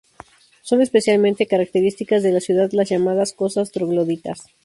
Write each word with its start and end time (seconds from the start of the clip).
Son 0.63 0.81
especialmente 0.81 1.45
características 1.45 2.23
de 2.23 2.31
la 2.31 2.39
ciudad 2.39 2.71
las 2.71 2.89
llamadas 2.89 3.33
"Casas 3.33 3.71
Trogloditas". 3.71 4.47